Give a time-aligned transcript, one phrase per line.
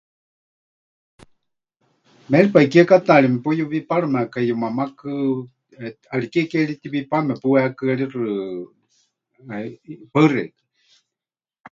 [2.31, 5.01] Méripai kiekátaari mepuyuwiparimekai yumamákɨ,
[5.81, 8.21] eh, ʼariké ke ri tiwipaame puheekɨ́arixɨ,
[9.55, 9.65] eh.
[10.11, 10.59] Paɨ xeikɨ́a.